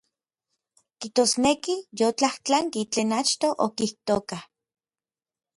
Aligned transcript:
Kijtosneki 1.03 1.75
yotlajtlanki 2.01 2.81
tlen 2.93 3.11
achtoj 3.21 3.53
okijtojka. 3.67 4.37